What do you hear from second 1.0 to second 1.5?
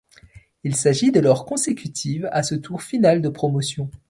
de leur